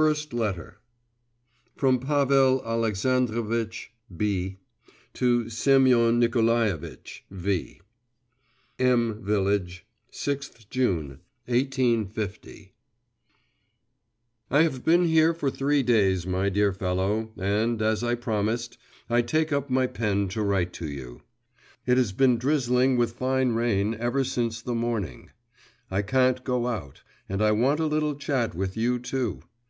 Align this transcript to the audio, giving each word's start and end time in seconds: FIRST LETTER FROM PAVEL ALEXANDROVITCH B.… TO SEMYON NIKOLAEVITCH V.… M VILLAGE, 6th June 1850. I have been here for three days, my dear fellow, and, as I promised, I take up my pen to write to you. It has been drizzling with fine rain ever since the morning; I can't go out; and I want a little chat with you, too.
FIRST 0.00 0.32
LETTER 0.32 0.78
FROM 1.74 1.98
PAVEL 1.98 2.62
ALEXANDROVITCH 2.64 3.90
B.… 4.16 4.58
TO 5.12 5.50
SEMYON 5.50 6.20
NIKOLAEVITCH 6.20 7.24
V.… 7.32 7.80
M 8.78 9.20
VILLAGE, 9.20 9.84
6th 10.12 10.70
June 10.70 11.18
1850. 11.46 12.74
I 14.52 14.62
have 14.62 14.84
been 14.84 15.06
here 15.06 15.34
for 15.34 15.50
three 15.50 15.82
days, 15.82 16.24
my 16.28 16.48
dear 16.48 16.72
fellow, 16.72 17.32
and, 17.36 17.82
as 17.82 18.04
I 18.04 18.14
promised, 18.14 18.78
I 19.10 19.20
take 19.20 19.52
up 19.52 19.68
my 19.68 19.88
pen 19.88 20.28
to 20.28 20.44
write 20.44 20.72
to 20.74 20.88
you. 20.88 21.22
It 21.86 21.96
has 21.98 22.12
been 22.12 22.38
drizzling 22.38 22.96
with 22.98 23.14
fine 23.14 23.50
rain 23.54 23.96
ever 23.98 24.22
since 24.22 24.62
the 24.62 24.76
morning; 24.76 25.30
I 25.90 26.02
can't 26.02 26.44
go 26.44 26.68
out; 26.68 27.02
and 27.28 27.42
I 27.42 27.50
want 27.50 27.80
a 27.80 27.86
little 27.86 28.14
chat 28.14 28.54
with 28.54 28.76
you, 28.76 29.00
too. 29.00 29.40